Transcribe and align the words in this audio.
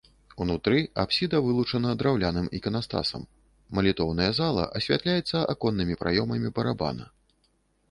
Унутры 0.43 0.77
апсіда 1.01 1.41
вылучана 1.47 1.91
драўляным 1.99 2.47
іканастасам, 2.61 3.27
малітоўная 3.81 4.31
зала 4.41 4.67
асвятляецца 4.81 5.37
аконнымі 5.57 6.01
праёмамі 6.03 6.47
барабана. 6.59 7.05